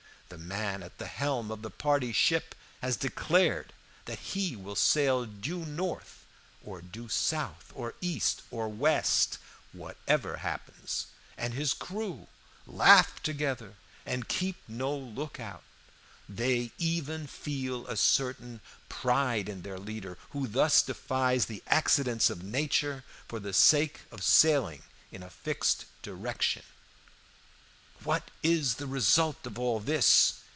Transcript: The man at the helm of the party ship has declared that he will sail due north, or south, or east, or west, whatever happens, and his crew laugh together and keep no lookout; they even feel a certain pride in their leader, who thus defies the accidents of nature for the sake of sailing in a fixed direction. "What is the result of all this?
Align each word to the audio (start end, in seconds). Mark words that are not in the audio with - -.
The 0.29 0.37
man 0.37 0.81
at 0.81 0.97
the 0.97 1.07
helm 1.07 1.51
of 1.51 1.61
the 1.61 1.69
party 1.69 2.13
ship 2.13 2.55
has 2.81 2.95
declared 2.95 3.73
that 4.05 4.17
he 4.19 4.55
will 4.55 4.77
sail 4.77 5.25
due 5.25 5.65
north, 5.65 6.25
or 6.63 6.81
south, 7.09 7.73
or 7.75 7.95
east, 7.99 8.41
or 8.49 8.69
west, 8.69 9.39
whatever 9.73 10.37
happens, 10.37 11.07
and 11.37 11.53
his 11.53 11.73
crew 11.73 12.27
laugh 12.65 13.21
together 13.21 13.75
and 14.05 14.29
keep 14.29 14.55
no 14.69 14.95
lookout; 14.95 15.63
they 16.29 16.71
even 16.77 17.27
feel 17.27 17.85
a 17.87 17.97
certain 17.97 18.61
pride 18.87 19.49
in 19.49 19.63
their 19.63 19.77
leader, 19.79 20.17
who 20.29 20.47
thus 20.47 20.81
defies 20.81 21.47
the 21.47 21.61
accidents 21.67 22.29
of 22.29 22.41
nature 22.41 23.03
for 23.27 23.41
the 23.41 23.51
sake 23.53 23.99
of 24.11 24.23
sailing 24.23 24.81
in 25.11 25.23
a 25.23 25.29
fixed 25.29 25.87
direction. 26.01 26.63
"What 28.03 28.31
is 28.41 28.75
the 28.75 28.87
result 28.87 29.45
of 29.45 29.59
all 29.59 29.79
this? 29.79 30.33